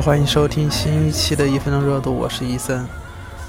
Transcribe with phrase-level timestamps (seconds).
[0.00, 2.78] 欢迎收听新一期的一分钟热度，我是伊森。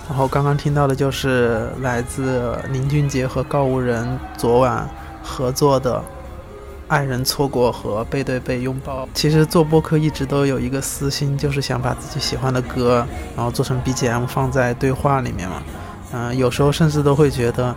[0.09, 4.85] 然后刚刚听到的就是来自林俊杰和告五人昨晚
[5.23, 5.95] 合作的
[6.89, 9.05] 《爱人错过》和《背对背拥抱》。
[9.13, 15.63] 其实做播客一直都有一个私心，就是想把自己喜欢的歌，然后做成 BGM 放在对话里面嘛。
[16.11, 17.73] 嗯、有时候甚至都会觉得，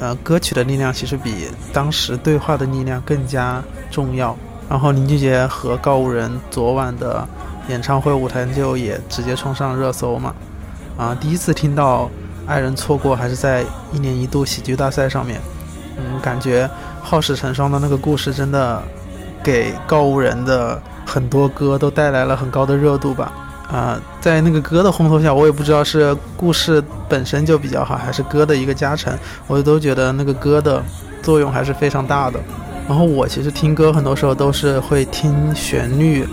[0.00, 4.36] 呃，歌曲的力量其实比当时对话的力量更加重要。
[4.68, 7.24] 然后林俊杰和告五人昨晚的
[7.68, 10.34] 演唱会舞台就也直接冲上热搜嘛。
[10.96, 12.04] 啊，第一次听到
[12.46, 15.40] 《爱人错过》还是在一年一度喜剧大赛上面，
[15.96, 16.68] 嗯，感觉
[17.02, 18.82] 好事成双的那个故事真的
[19.44, 23.32] 给告五人的很多歌都带来了很高的热度吧。
[23.70, 30.82] 啊，在那个歌的烘托下，我也不知道是故事本身就比较好，还是歌的一个加成，我都觉得那个歌的
[31.22, 32.40] 作用还是非常大的。
[32.88, 36.26] 然后我其实听歌很多时候都是会听旋律，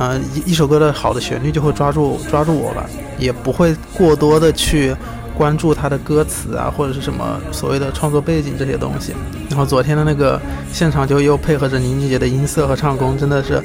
[0.00, 2.86] 呃，一一首歌的好的旋律就会抓住抓住我吧，
[3.18, 4.96] 也不会过多的去
[5.36, 9.12] 关注它的歌词啊，或者是什么所谓的创作背景这些东西。
[9.50, 10.40] 然后昨天的那个
[10.72, 13.62] 现场就又配合着林俊杰的音色和唱功，真的是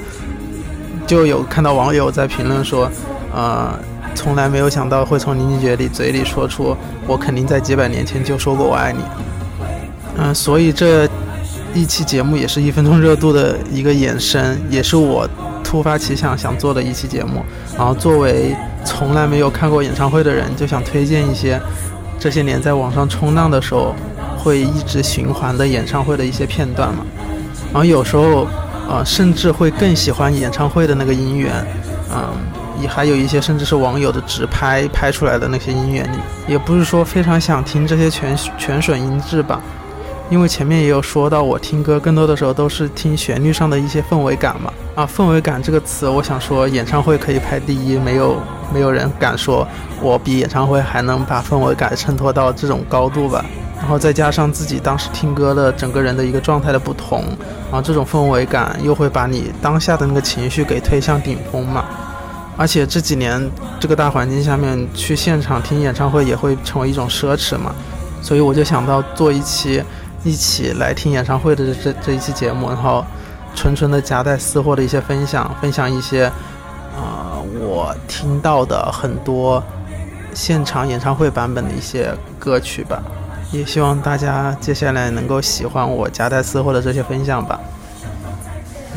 [1.08, 2.92] 就有看到网友在评论说，
[3.34, 3.74] 呃，
[4.14, 6.76] 从来没有想到会从林俊杰里嘴里说出
[7.08, 9.00] 我肯定在几百年前就说过我爱你。
[10.18, 11.08] 嗯、所以这
[11.74, 15.26] 一期节目也是一分钟热度的一个衍生，也是我
[15.66, 17.44] 突发奇想想做的一期节目。
[17.76, 18.56] 然后作为
[18.86, 21.60] 从来没有看过演唱会的人，就想推荐一些
[22.20, 23.96] 这些年在网上冲浪的时候
[24.38, 27.04] 会一直循环的演唱会的一些片段嘛。
[27.74, 28.48] 然后有时候，
[28.88, 31.52] 呃，甚至会更喜欢演唱会的那个音源，
[32.14, 32.30] 嗯、
[32.82, 36.10] 也还有一些甚至是网友的直拍拍出来的那些音源，
[36.48, 39.60] 也不是说非常想听这些全全损音质吧。
[40.30, 44.74] 因为前面也有说到，我听歌更多的时候都是听旋律上的一些氛围感嘛。
[44.96, 48.38] 啊，氛围感这个词，我想说演唱会可以排第一，没有
[48.74, 49.68] 没有人敢说
[50.02, 53.46] 我比演唱会还能把氛围感衬托到这种高度吧。
[53.78, 57.24] 然后再加上自己当时听歌的整个人的一个状态的不同，
[57.70, 61.86] 然后这种氛围感又会把你当下的那个情绪给推向顶峰嘛。
[62.58, 67.76] 而且这几年这个大环境下面，去现场听演唱会也会成为一种奢侈嘛。
[68.22, 69.84] 所以我就想到做一期
[70.26, 73.06] 一起来听演唱会的这这一期节目，然后
[73.56, 76.26] 纯纯的夹带私货的一些分享，分享一些
[76.98, 79.64] 啊、我听到的很多
[80.34, 83.02] 现场演唱会版本的一些歌曲吧。
[83.52, 87.60] 也希望大家接下来能够喜欢我夹带私货的这些分享吧。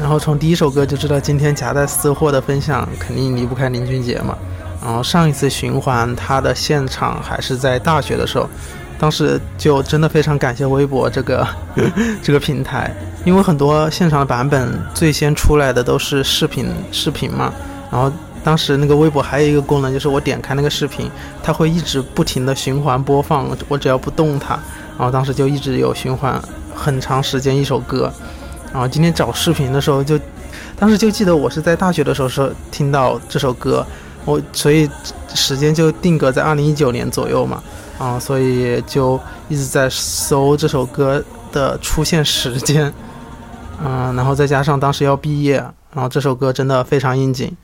[0.00, 4.35] 然后从第一首歌就知道，今天夹带私货的分享肯定离不开林俊杰嘛。
[4.82, 8.49] 然后上一次循环他的现场还是在大学的时候，
[8.99, 11.47] 当时就真的非常感谢微博这个
[12.23, 12.93] 这个平台，
[13.25, 17.53] 因为很多现场的版本最先出来的都是视频视频嘛，
[17.93, 18.11] 然后
[18.43, 21.11] 当时那个微博还有一个功能，就是我点开那个视频，
[21.43, 24.55] 它会一直不停的循环播放，我只要不动它，
[24.97, 26.41] 然后当时就一直有循环
[26.75, 28.12] 很长时间一首歌，
[28.73, 30.19] 然后今天找视频的时候就，
[30.77, 33.87] 当时就记得我是在大学的时候是听到这首歌，
[34.25, 34.89] 我所以
[35.35, 37.62] 时间就定格在二零一九年左右嘛，
[37.99, 39.19] 啊，所以就
[39.49, 41.23] 一直在搜这首歌
[41.53, 42.93] 的出现时间，
[43.85, 45.56] 嗯，然后再加上当时要毕业，
[45.93, 47.55] 然后这首歌真的非常应景。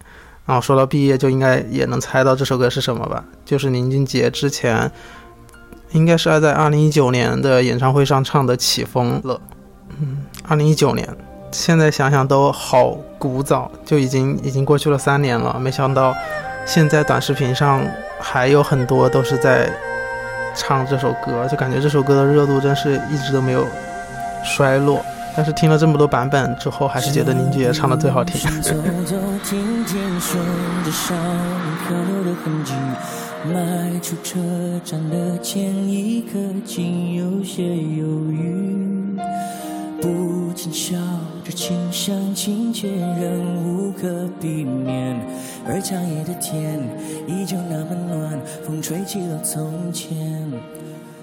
[0.46, 3.24] 然后说到毕业，就应该也能猜到这首歌是什么吧？
[3.46, 4.90] 就是林俊杰之前
[5.92, 9.34] 应该是在二零一九年的演唱会上唱的《起风了》。
[10.00, 11.08] 嗯，二零一九年，
[11.50, 15.58] 现在想想都好古早，就已经已经过去了三年了。
[15.58, 16.12] 没想到
[16.66, 17.80] 现在短视频上
[18.20, 19.70] 还有很多都是在
[20.54, 23.66] 唱这首歌，就感觉这首歌的热度真是一直都没有
[24.44, 25.04] 衰落。
[25.36, 28.40] 但是听了这么多版本之后，还是觉得林俊杰唱的最好听。
[33.44, 34.40] 迈出车
[34.82, 39.18] 站的前一刻，竟有些犹豫。
[40.00, 40.96] 不禁笑
[41.44, 45.18] 着，清香亲切，仍无可避免。
[45.66, 46.80] 而长夜的天
[47.26, 50.50] 依旧那么暖，风吹起了从前。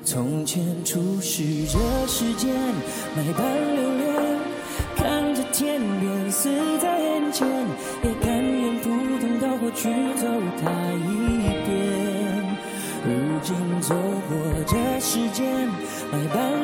[0.04, 1.78] 从前初识这
[2.08, 2.52] 世间，
[3.16, 4.40] 百般流连，
[4.96, 7.48] 看着天边似在眼前，
[8.04, 8.90] 也甘愿扑
[9.20, 10.26] 通到过去走
[10.60, 10.72] 它
[11.06, 11.08] 一
[11.66, 11.72] 遍。
[13.04, 13.10] 如
[13.44, 13.96] 今走
[14.28, 15.68] 过这世间，
[16.12, 16.61] 百般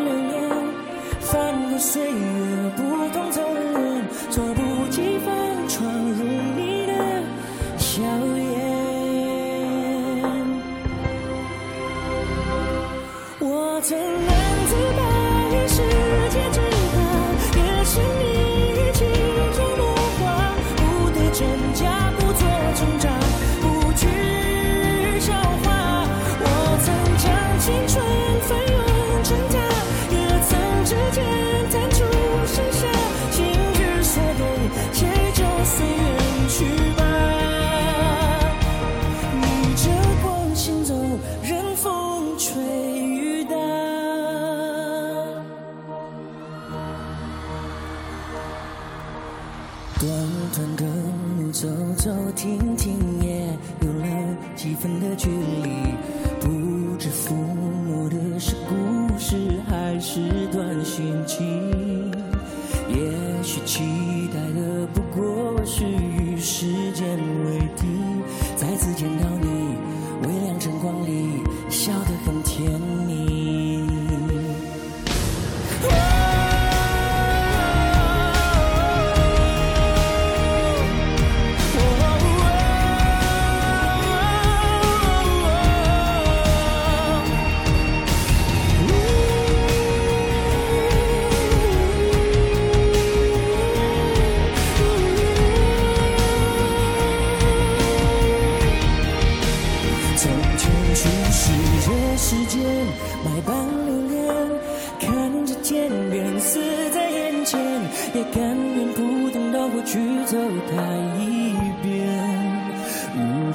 [50.54, 50.86] 短短的
[51.38, 51.68] 路走
[51.98, 53.48] 走停停，也
[53.82, 54.06] 有了
[54.56, 55.94] 几分的距离。
[56.40, 59.36] 不知抚摸的是故事，
[59.68, 60.47] 还是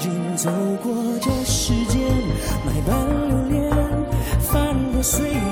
[0.04, 0.50] 如今走
[0.82, 2.02] 过这世间，
[2.66, 3.70] 百般留恋，
[4.40, 5.51] 翻过岁月。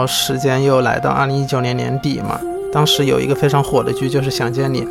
[0.00, 2.40] 后时间又来到二零一九年年底嘛，
[2.72, 4.82] 当时有一个非常火的剧就是《想见你》，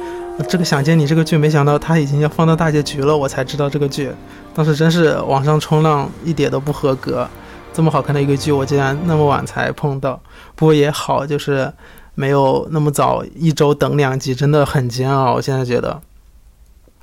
[0.48, 4.12] 这个《想见你》这个剧，没想到它已经要放到大结局了，我才知道这个剧。
[4.54, 7.28] 当时真是网上冲浪一点都不合格，
[7.74, 10.20] 这么好看的一个剧，我竟然那么晚才碰到。
[10.56, 11.72] 不过也好，就是
[12.16, 15.34] 没有那么早一周等两集，真的很煎熬。
[15.34, 16.02] 我现在觉得。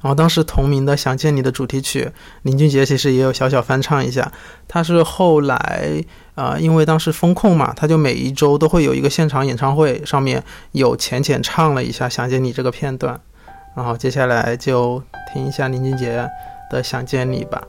[0.06, 2.08] 然后当时同名的《想见你》的主题曲，
[2.42, 4.30] 林俊杰其实也有小小翻唱一下。
[4.68, 6.04] 他是后来
[6.36, 13.20] 啊、呃因为当时风控嘛，他就每一周都会有一个现场演唱会，上面有浅浅唱了一下《想见你》这个片段。
[13.74, 16.12] 然后接下来就听一下林俊杰
[16.70, 17.60] 的《想见你》吧。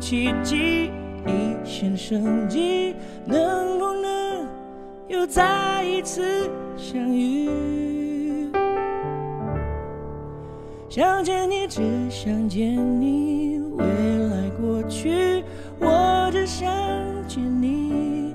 [0.00, 0.90] 奇迹，
[1.26, 2.96] 一线生机？
[3.26, 4.48] 能不能
[5.08, 8.50] 又再一次相遇？
[10.88, 15.44] 想见你，只想见你，未来过去，
[15.78, 16.66] 我只想
[17.28, 18.34] 见你。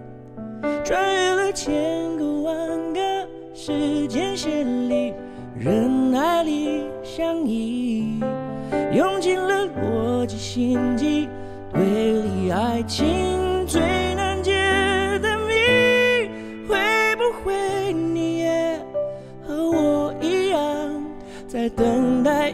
[0.86, 5.14] 穿越了千个万个时间线里，
[5.58, 8.20] 人海里相依。
[8.94, 11.28] 用尽了逻辑心机，
[11.76, 13.82] 推理爱情最
[14.16, 14.54] 难解
[15.20, 15.54] 的谜，
[16.70, 18.80] 会不会你也
[19.46, 21.04] 和我一样，
[21.50, 22.50] 在等待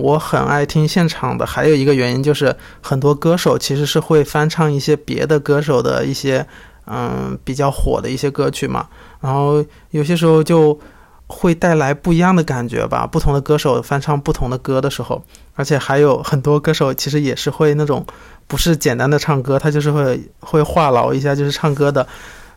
[0.00, 6.46] 我很爱听现场的，还有一个原因就是很多歌手其实是会翻唱一些别的歌手的一些
[6.86, 8.86] 嗯比较火的一些歌曲嘛，
[9.20, 10.78] 然后有些时候就
[11.26, 13.06] 会带来不一样的感觉吧。
[13.06, 15.22] 不同的歌手翻唱不同的歌的时候，
[15.54, 18.04] 而且还有很多歌手其实也是会那种
[18.46, 22.06] 不是简单的唱歌，他就是会会话痨一下，就是唱歌的。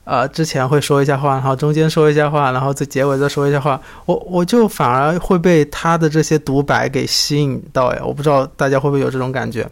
[0.06, 9.68] 呃，之前会说一下话，然后中间说一下话，然后在结尾再说一下话，我我就反而会被他的这些独白给吸引到呀，我不知道大家会不会有这种感觉。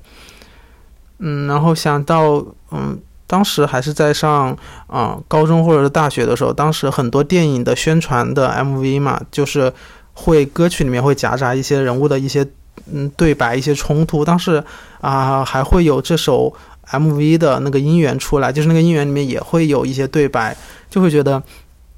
[1.20, 9.72] 嗯，然后想到，嗯，当时还是在上啊、高中或者是大学的时候，当时很多电影的宣传的 MV 嘛，就是
[10.13, 12.46] 会歌曲里面会夹杂一些人物的一些
[12.92, 14.63] 嗯对白、一些冲突，当时
[15.00, 16.54] 啊、还会有这首
[16.93, 20.55] MV 的那个音源出来，就是那个音源里面也会有一些对白，
[20.89, 21.41] 就会觉得，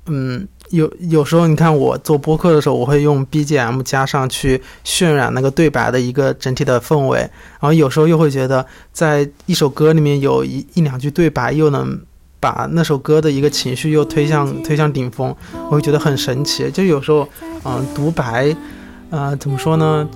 [0.07, 11.99] 嗯，有有时候你看我做播客的时候，我会用 BGM 加上去渲染那个对白的一个整体的氛围，然后有时候又会觉得，在一首歌里面有一一两句对白，又能
[12.39, 15.35] 把那首歌的一个情绪又推向推向顶峰，
[15.69, 16.69] 我会觉得很神奇。
[16.71, 17.27] 就有时候，
[17.63, 18.55] 嗯、独白，
[19.09, 20.07] 呃，怎么说呢？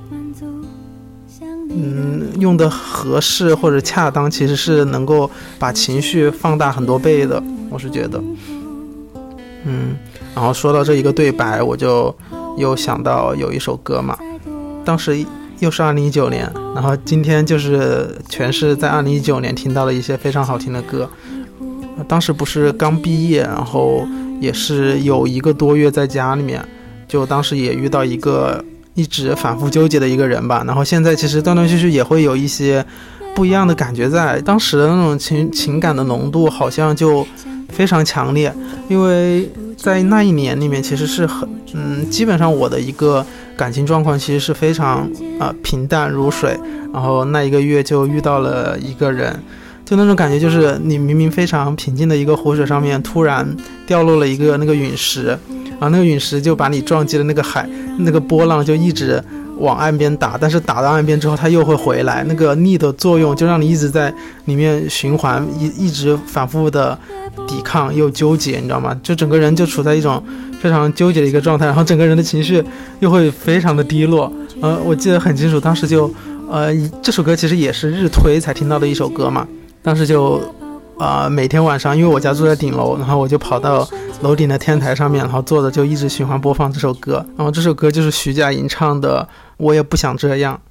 [1.69, 7.41] 嗯，用的合适或者恰当，其实是能够把情绪放大很多倍的。
[7.69, 8.19] 我是觉得，
[9.65, 9.95] 嗯，
[10.33, 12.13] 然后说到这一个对白，我就
[12.57, 14.17] 又想到有一首歌嘛，
[14.83, 15.23] 当时
[15.59, 21.07] 又是二零一九年，然后今天就是全是在二零一九年听到了一些非常好听的歌。
[22.07, 24.07] 当时不是刚毕业，然后
[24.39, 26.65] 也是有一个多月在家里面，
[27.07, 28.63] 就当时也遇到一个
[28.99, 30.63] 一直反复纠结的一个人吧。
[30.67, 32.85] 然后现在其实断断续续也会有一些
[33.33, 37.25] 不一样的感觉在，当时的那种情情感的浓度好像就
[37.69, 38.53] 非常强烈，
[38.89, 43.25] 因为在那一年里面其实是很嗯，基本上我的一个
[43.55, 46.59] 感情状况其实是非常啊、平淡如水，
[46.93, 49.33] 然后那一个月就遇到了一个人。
[49.89, 53.43] 就那种感觉，就是你明明非常平静的一个湖水上面，突然
[53.87, 55.29] 掉落了一个那个陨石，
[55.67, 57.67] 然后那个陨石就把你撞击的那个海，
[57.97, 59.19] 那个波浪就一直
[59.57, 64.13] 往岸边打，但是打到岸边之后，它又会回来，那个力的作用就让你一直在
[64.45, 66.95] 里面循环，一一直反复的
[67.47, 68.95] 抵抗又纠结，你知道吗？
[69.01, 70.23] 就整个人就处在一种
[70.61, 72.63] 非常纠结的一个状态，然后整个人的情绪
[72.99, 74.31] 又会非常的低落。
[74.61, 76.13] 呃，我记得很清楚，当时就，
[76.47, 79.47] 呃，这首歌其实也是日推才听到的一首歌嘛。
[79.89, 80.39] 当时就，
[80.99, 83.89] 啊、每天晚上，因为我家住在顶楼，然后我就跑到
[84.21, 87.25] 楼顶的天台上面，然后坐着就一直循环播放这首歌。
[87.35, 89.27] 然后这首歌就是徐佳莹唱的
[89.57, 90.61] 《我也不想这样》。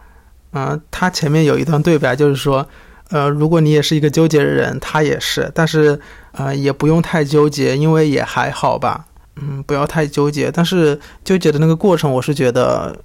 [0.56, 2.64] 啊、他前面有一段对白，就是说，
[3.10, 5.98] 呃，如果你也是一个纠结的人，他也是，但是，
[6.30, 9.04] 呃，也不用太纠结，因为也还好吧。
[9.42, 10.48] 嗯，不要太纠结。
[10.48, 12.96] 但是纠结的那个过程，我是觉得，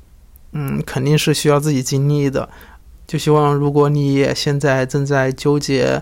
[0.51, 2.48] 嗯，肯定是需要自己经历的。
[3.13, 6.01] 就希望如果你也现在正在纠结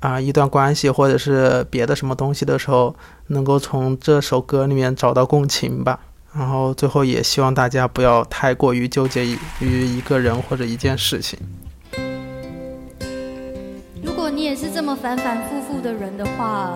[0.00, 2.94] 啊、一段关系或者是别的什么东西的时候，
[3.28, 5.98] 能够从这首歌里面找到共情吧。
[6.34, 11.38] 然后最后也希望大家不要太过于纠结于于一个人或者一件事情。
[14.02, 16.74] 如果你也是这么反反复复的人的话，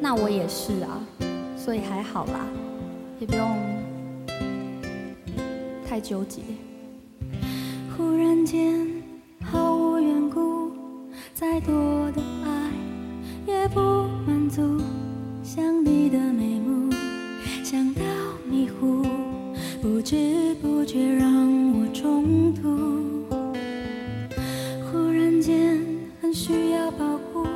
[0.00, 0.98] 那我也是啊，
[1.56, 2.40] 所以还好啦，
[3.20, 3.56] 也不用
[5.96, 6.42] 太纠结。
[7.96, 8.86] 忽然间，
[9.42, 10.70] 毫无缘故，
[11.32, 11.72] 再多
[12.12, 12.70] 的爱
[13.46, 13.80] 也不
[14.26, 14.78] 满足。
[15.42, 16.92] 想你的眉目，
[17.64, 18.02] 想到
[18.46, 19.06] 迷糊，
[19.80, 21.32] 不知不觉让
[21.72, 23.56] 我中途。
[24.92, 25.82] 忽然间，
[26.20, 27.46] 很需要保护。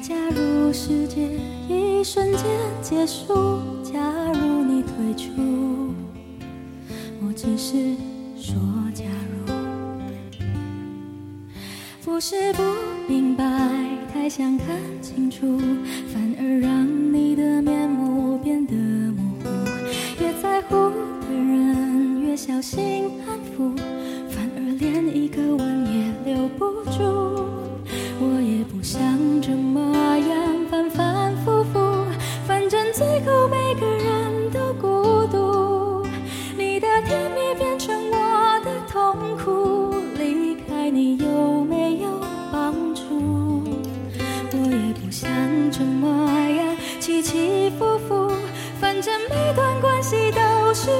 [0.00, 1.28] 假如世界
[1.68, 2.44] 一瞬间
[2.80, 3.34] 结束，
[3.82, 4.00] 假
[4.34, 5.32] 如你退出，
[7.44, 7.74] 只是
[8.36, 8.54] 说
[8.94, 9.52] 假如。
[12.04, 12.62] 不是不
[13.08, 13.44] 明白，
[14.12, 15.58] 太想看清楚，
[16.06, 17.60] 反而让你的
[47.22, 48.32] 起起伏伏，
[48.80, 50.90] 反正每段关系都是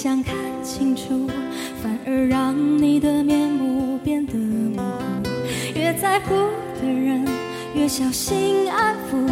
[0.00, 0.32] 想看
[0.62, 1.26] 清楚，
[1.82, 5.28] 反而让你的面目变得模糊。
[5.74, 6.36] 越在乎
[6.80, 7.26] 的人，
[7.74, 9.26] 越小心安抚，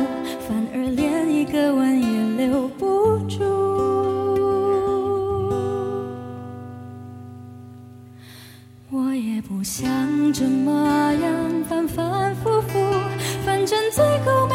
[0.49, 3.45] 反而连一个吻也留不住。
[8.91, 9.87] 我也不想
[10.33, 11.33] 这么样
[11.69, 12.79] 反反复复，
[13.45, 14.46] 反正最后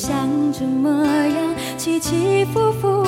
[0.00, 3.04] 想这么样起起伏伏，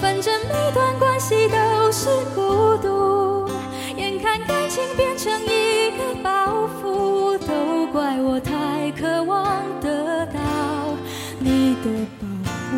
[0.00, 3.50] 反正每段关系都是孤独。
[3.96, 10.38] 眼看感情变成一个包袱，都怪我太渴望得到
[11.40, 12.76] 你的保护。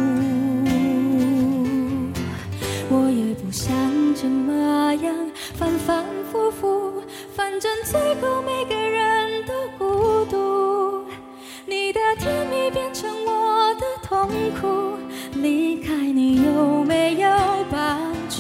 [2.89, 3.71] 我也不想
[4.15, 5.15] 这么样
[5.55, 7.03] 反反复复，
[7.37, 8.78] 反正最后每个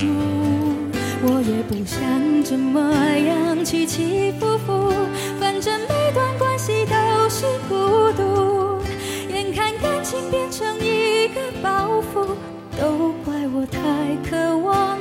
[0.06, 1.98] 我也不想
[2.44, 4.92] 这么样起起伏伏，
[5.40, 8.80] 反正每段关系都是孤独。
[9.32, 12.36] 眼看感情变成一个包袱，
[12.80, 13.78] 都怪我太
[14.28, 14.97] 渴望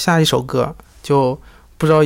[0.00, 1.38] 下一首歌就
[1.76, 2.00] 不知道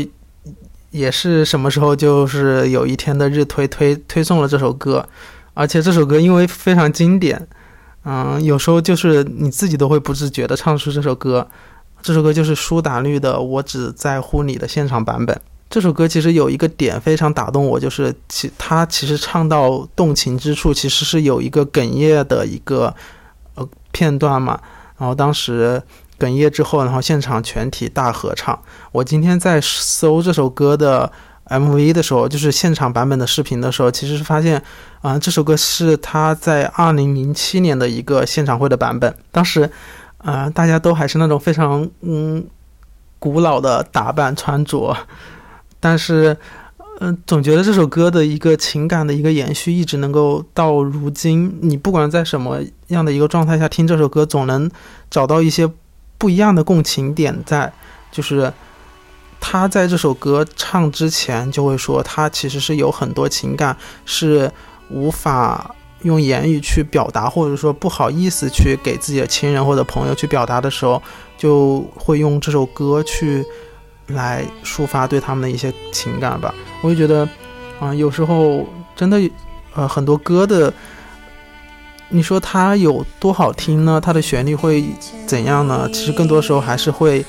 [0.91, 5.09] 也是什么时候，就是有一天的日推推推送了这首歌，
[5.55, 7.47] 而且这首歌因为非常经典，
[8.05, 11.47] 嗯，有时候就是你自己都会不自觉的唱出这首歌。
[12.03, 15.41] 这首歌就是苏打绿的《我只在乎你》的现场版本。
[15.71, 22.95] 这首歌其实有一个点非常打动我，就是其他其实唱到动情之处，其实是有一个哽咽的一个
[23.55, 24.61] 呃片段嘛。
[24.99, 25.83] 然后当时
[26.25, 28.59] 哽咽之后，然后现场全体大合唱。
[28.93, 31.13] 我今天在搜这首歌的
[31.49, 34.63] MV 的时候，就是现场版本的视频的时候，其实是发现
[35.03, 39.15] 啊、这首歌是他在二零零七年的一个现场会的版本。
[39.31, 39.71] 当时
[40.19, 42.47] 啊、大家都还是那种非常嗯
[43.19, 44.97] 古老的打扮穿着，
[45.79, 46.37] 但是。
[47.01, 51.59] 嗯，总觉得这首歌的一个情感的一个延续，一直能够到如今。
[51.61, 54.71] 你不管在什么样的一个状态下听这首歌，总能
[55.11, 55.69] 找到一些
[56.19, 57.73] 不一样的共情点在。
[58.11, 58.53] 就是
[59.41, 64.51] 他在这首歌唱之前就会说，他其实是有很多情感是
[64.89, 71.03] 无法用言语去表达，或者说不好意思去给自己的亲人或者朋友去表达的时候，
[71.37, 73.45] 就会用这首歌去
[74.07, 76.55] 来抒发对他们的一些情感吧。
[76.83, 77.29] 我就觉得，
[77.81, 79.19] 啊、有时候真的，
[79.75, 80.73] 呃，很多歌的，
[82.15, 84.01] 你说它有多好听呢？
[84.01, 84.85] 它的旋律会
[85.27, 85.91] 怎样呢？
[85.93, 87.27] 其实更多时候还是会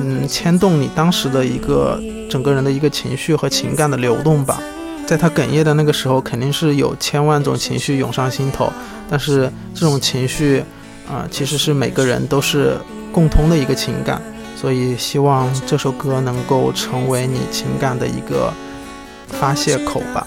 [0.00, 4.58] 嗯牵动你当时的一个整个人的一个情绪和情感的流动吧。
[5.06, 8.72] 在他哽咽的那个时候肯定是有千万种情绪涌上心头
[9.10, 10.64] 但是这种情绪
[11.06, 12.78] 啊其实是每个人都是
[13.12, 14.22] 共通的一个情感
[14.56, 18.50] 所以希望这首歌能够成为你情感的一个
[19.28, 20.26] 发泄口吧。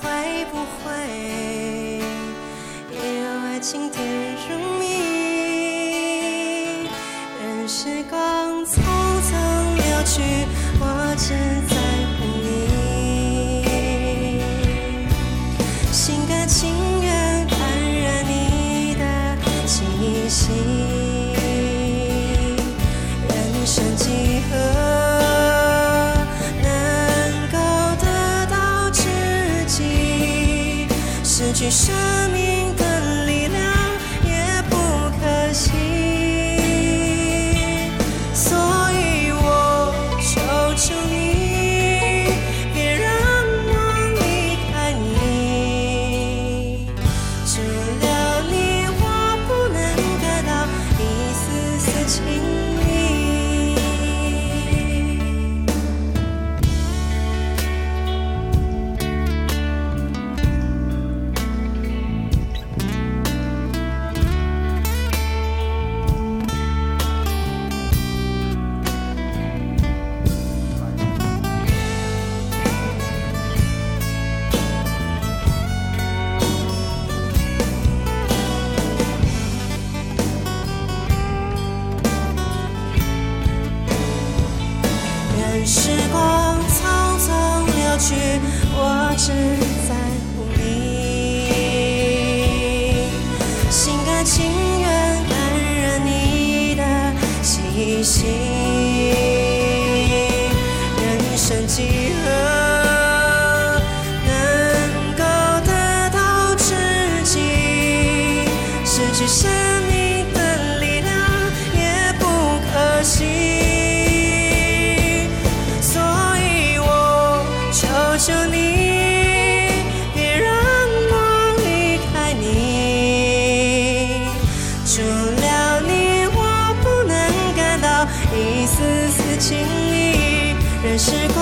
[128.77, 131.41] 丝丝情意，任时光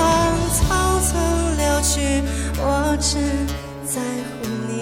[0.53, 0.63] 匆
[1.03, 1.11] 匆
[1.57, 2.23] 流去，
[2.59, 3.17] 我只
[3.85, 3.99] 在
[4.39, 4.73] 乎你，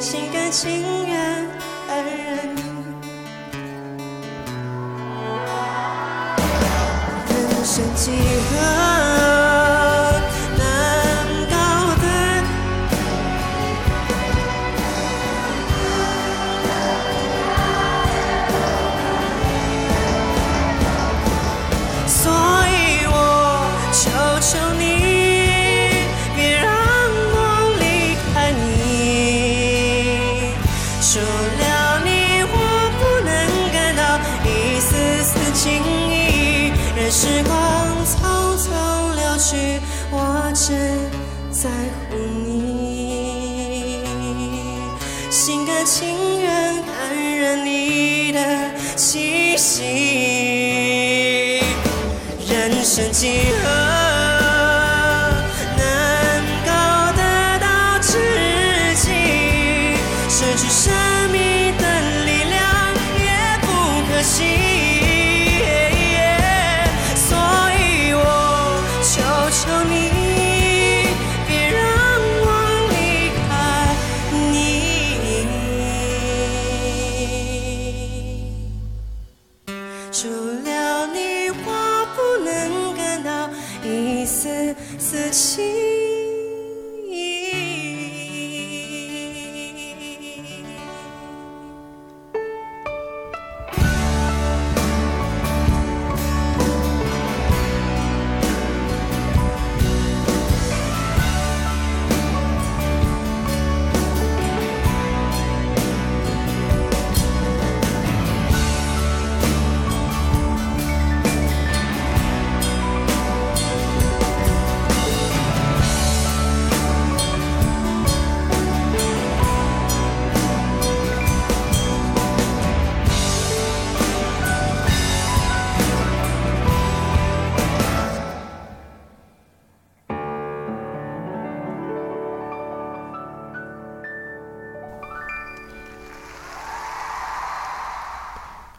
[0.00, 1.14] 心甘情愿
[1.88, 2.02] 爱
[2.56, 2.60] 你，
[7.28, 8.10] 人生几
[8.50, 8.79] 何？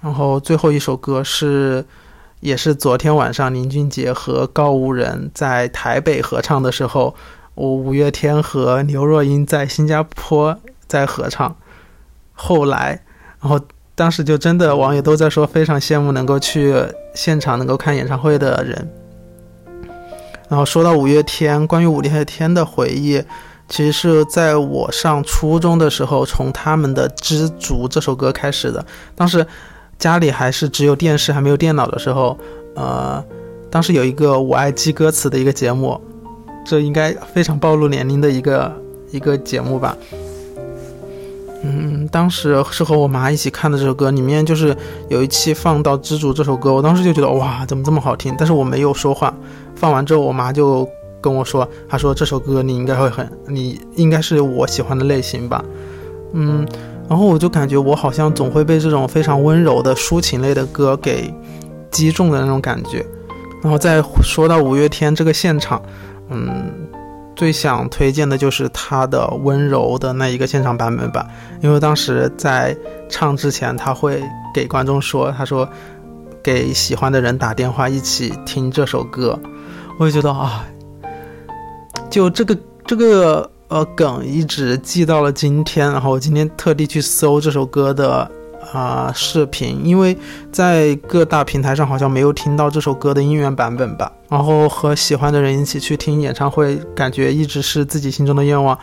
[0.02, 1.86] 然后最后一首歌是
[2.40, 7.16] 也是昨天晚上林俊杰和告五人在台北合唱的时候
[7.54, 11.56] 我五月天和刘若英在新加坡在合唱。
[12.34, 13.00] 后来
[13.40, 13.60] 然后
[13.94, 16.74] 当时就真的网友都在说非常羡慕能够去
[17.14, 18.90] 现场能够看演唱会的人。
[20.50, 23.24] 然后说到五月天关于五月天的回忆
[23.70, 28.84] 其实是在我上初中的时候从他们的知足这首歌开始的。
[29.16, 29.46] 当时
[30.02, 32.36] 家里还是只有电视还没有电脑的时候，
[32.74, 33.24] 呃，
[33.70, 36.02] 当时有一个我爱记歌词的一个节目，
[36.66, 38.74] 这应该非常暴露年龄的一个
[39.12, 39.96] 一个节目吧。
[41.64, 44.76] 嗯，当时是和我妈一起看的这首歌，里面就是
[45.08, 48.34] 有一期放到《知足》这首歌，我当时就觉得哇，怎么这么好听？
[48.40, 49.32] 但是我没有说话。
[49.76, 50.90] 放完之后，我妈就
[51.22, 55.64] 跟我说：“她说这首歌你应该会很，你应该是我喜欢的类型吧。”
[56.34, 56.66] 嗯，
[57.12, 61.30] 然后我就感觉我好像总会被这种非常温柔的抒情类的歌给
[61.92, 63.06] 击中的那种感觉。
[63.62, 65.82] 然后再说到五月天这个现场，
[66.30, 66.72] 嗯。
[67.34, 71.26] 最想推荐的就是他的温柔的那一个现场版本吧，
[71.62, 72.76] 因为当时在
[73.10, 74.22] 唱之前，他会
[74.54, 75.68] 给观众说：“他说
[76.44, 79.40] 给喜欢的人打电话，一起听这首歌。”
[79.98, 80.68] 我就觉得啊，
[82.12, 88.30] 就这个这个呃梗一直记到了今天，然后我今天特地去搜这首歌的。
[88.74, 90.16] 啊，视频，因为
[90.52, 94.10] 在各大平台上好像没有听到这首歌的音源版本吧。
[94.30, 98.78] 然后和喜欢的人一起去听演唱会，感觉一直是自己心中的愿望。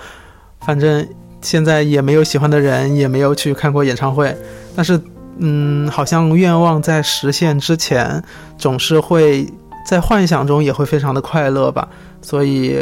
[0.61, 1.09] 反正
[1.41, 4.37] 现在也没有喜欢的人，也没有去看过演唱会。
[4.75, 5.01] 但是，
[5.39, 8.23] 嗯，好像愿望在实现之前，
[8.59, 9.49] 总是会
[9.87, 11.89] 在幻想中也会非常的快乐吧。
[12.21, 12.77] 所以，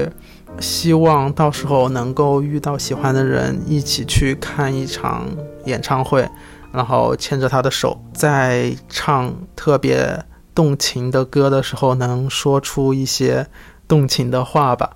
[0.61, 5.27] 希望到时候能够遇到喜欢的人，一起去看一场
[5.65, 6.29] 演唱会。
[6.73, 10.23] 然后牵着他的手，在唱特别
[10.55, 13.47] 动情的歌的时候，能说出一些
[13.89, 14.91] 动情的话吧。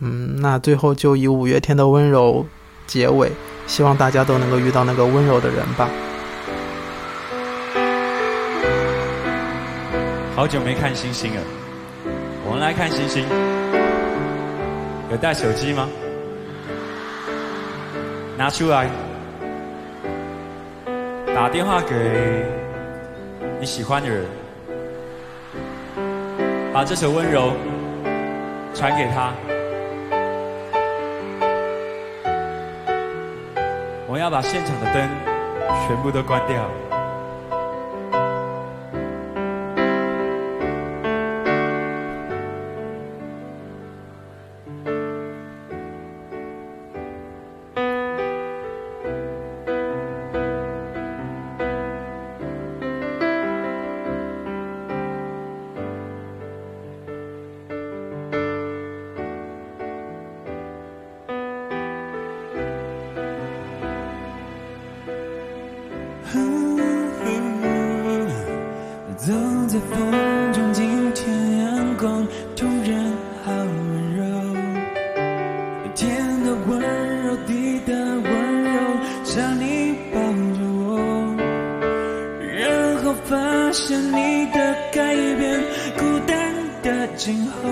[0.00, 2.44] 嗯，那最后就以五月天的温柔
[2.86, 3.32] 结尾，
[3.66, 5.88] 希望大家都能够遇到那个温柔的人吧。
[10.36, 11.40] 好久没看星星了，
[12.44, 13.24] 我们来看星星。
[15.12, 15.86] 有带手机吗？
[18.38, 18.88] 拿出来。
[21.34, 22.46] 打电话给
[23.60, 24.24] 你喜欢的人，
[26.72, 27.52] 把这首温柔
[28.72, 29.34] 传给他。
[34.08, 35.10] 我要把现场的灯
[35.86, 36.56] 全部都关掉。
[83.84, 85.60] 是你的改变，
[85.98, 87.71] 孤单的今后。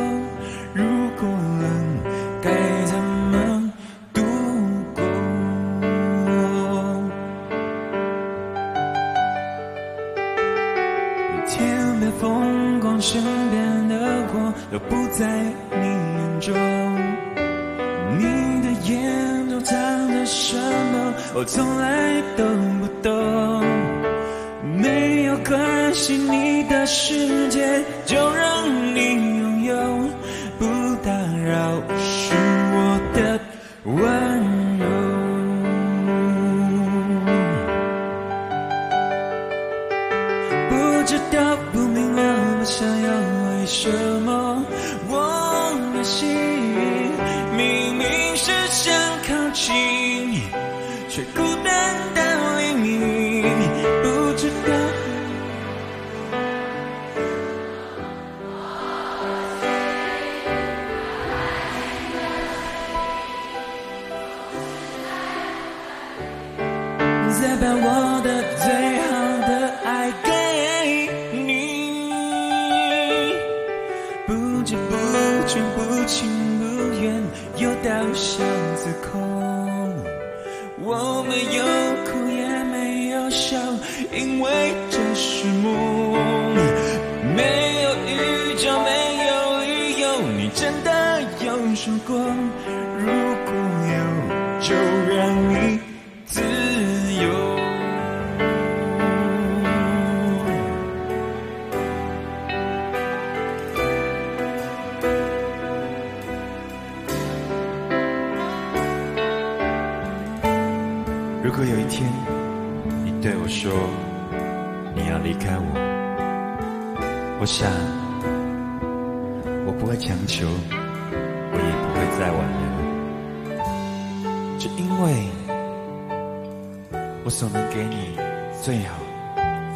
[127.23, 128.17] 我所能给你
[128.63, 128.97] 最好、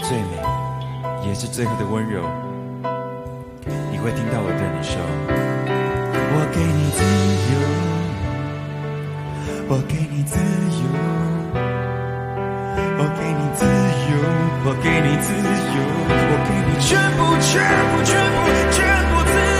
[0.00, 0.40] 最美，
[1.26, 2.22] 也是最后的温柔。
[3.92, 4.96] 你会听到我对你说：
[6.32, 7.04] 我给你自
[7.52, 7.54] 由，
[9.68, 10.88] 我给你自由，
[12.96, 13.60] 我给你自
[14.10, 14.12] 由，
[14.64, 15.76] 我给你自由，
[16.30, 17.52] 我给你全部、全
[17.90, 18.36] 部、全部、
[18.72, 18.80] 全
[19.12, 19.53] 部自由。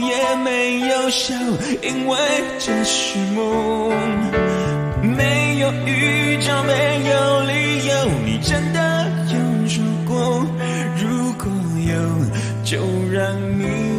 [0.00, 1.34] 也没有笑，
[1.82, 2.18] 因为
[2.58, 3.92] 这是梦。
[5.02, 6.72] 没有预兆，没
[7.10, 7.92] 有理由，
[8.24, 10.46] 你真的有说过，
[10.96, 11.50] 如果
[11.86, 11.92] 有，
[12.64, 12.78] 就
[13.12, 13.89] 让你。